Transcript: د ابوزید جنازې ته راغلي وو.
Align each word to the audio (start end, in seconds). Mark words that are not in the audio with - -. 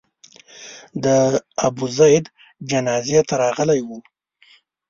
د 1.03 1.05
ابوزید 1.67 2.25
جنازې 2.69 3.19
ته 3.27 3.33
راغلي 3.43 3.79
وو. 3.87 3.97